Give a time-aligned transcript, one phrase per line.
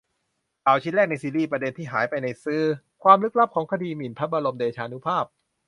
[0.65, 2.63] ข่าวชิ้นแรกในซีรีส์ "ประเด็นที่หายไปในสื่อ":
[3.03, 5.25] ความลึกลับของคดีหมิ่นพระบรมเดชานุภาพ